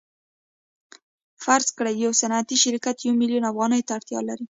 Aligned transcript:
فرض 1.43 1.67
کړئ 1.77 1.93
یو 2.03 2.11
صنعتي 2.21 2.57
شرکت 2.63 2.95
یو 2.99 3.13
میلیون 3.21 3.43
افغانیو 3.51 3.85
ته 3.87 3.91
اړتیا 3.97 4.19
لري 4.29 4.39